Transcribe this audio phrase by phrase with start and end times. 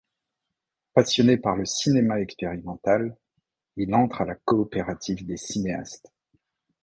[0.95, 3.15] Passionné par le cinéma expérimental,
[3.77, 6.11] il entre à la Coopérative des Cinéastes.